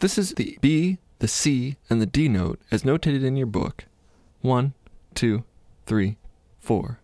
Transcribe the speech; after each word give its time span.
This 0.00 0.16
is 0.16 0.32
the 0.32 0.56
B, 0.62 0.96
the 1.18 1.28
C, 1.28 1.76
and 1.90 2.00
the 2.00 2.06
D 2.06 2.26
note 2.26 2.58
as 2.70 2.84
notated 2.84 3.22
in 3.22 3.36
your 3.36 3.46
book. 3.46 3.84
One, 4.40 4.72
two, 5.14 5.44
three, 5.84 6.16
four. 6.58 7.00